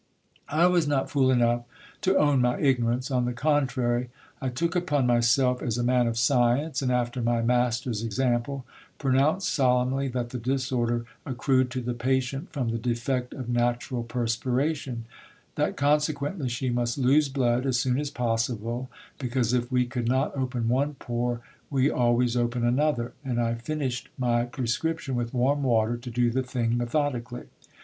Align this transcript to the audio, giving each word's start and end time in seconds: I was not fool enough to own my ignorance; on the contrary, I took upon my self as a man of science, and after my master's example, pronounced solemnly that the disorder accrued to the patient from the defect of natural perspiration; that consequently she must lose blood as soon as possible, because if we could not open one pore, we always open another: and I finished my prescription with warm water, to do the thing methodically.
I 0.49 0.65
was 0.65 0.87
not 0.87 1.11
fool 1.11 1.29
enough 1.29 1.61
to 2.01 2.17
own 2.17 2.41
my 2.41 2.57
ignorance; 2.59 3.11
on 3.11 3.25
the 3.25 3.33
contrary, 3.33 4.09
I 4.41 4.49
took 4.49 4.75
upon 4.75 5.05
my 5.05 5.19
self 5.19 5.61
as 5.61 5.77
a 5.77 5.83
man 5.83 6.07
of 6.07 6.17
science, 6.17 6.81
and 6.81 6.91
after 6.91 7.21
my 7.21 7.43
master's 7.43 8.01
example, 8.01 8.65
pronounced 8.97 9.47
solemnly 9.49 10.07
that 10.07 10.31
the 10.31 10.39
disorder 10.39 11.05
accrued 11.23 11.69
to 11.69 11.81
the 11.81 11.93
patient 11.93 12.51
from 12.51 12.69
the 12.69 12.79
defect 12.79 13.35
of 13.35 13.47
natural 13.47 14.01
perspiration; 14.03 15.05
that 15.53 15.77
consequently 15.77 16.49
she 16.49 16.71
must 16.71 16.97
lose 16.97 17.29
blood 17.29 17.67
as 17.67 17.79
soon 17.79 17.99
as 17.99 18.09
possible, 18.09 18.89
because 19.19 19.53
if 19.53 19.71
we 19.71 19.85
could 19.85 20.07
not 20.09 20.35
open 20.35 20.67
one 20.67 20.95
pore, 20.95 21.41
we 21.69 21.91
always 21.91 22.35
open 22.35 22.65
another: 22.65 23.13
and 23.23 23.39
I 23.39 23.53
finished 23.53 24.09
my 24.17 24.45
prescription 24.45 25.13
with 25.13 25.31
warm 25.31 25.61
water, 25.61 25.95
to 25.95 26.09
do 26.09 26.31
the 26.31 26.41
thing 26.41 26.75
methodically. 26.75 27.43